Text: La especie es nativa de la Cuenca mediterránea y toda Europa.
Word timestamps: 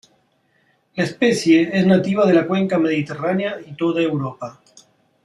La 0.95 1.03
especie 1.03 1.69
es 1.77 1.85
nativa 1.85 2.25
de 2.25 2.33
la 2.33 2.47
Cuenca 2.47 2.79
mediterránea 2.79 3.57
y 3.63 3.73
toda 3.73 4.01
Europa. 4.01 4.59